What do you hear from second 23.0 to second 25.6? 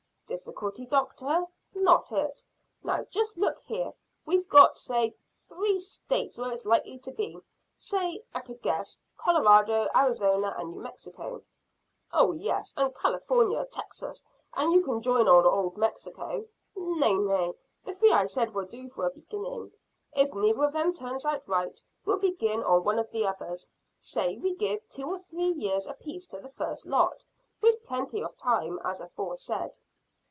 the others. Say, we give two or three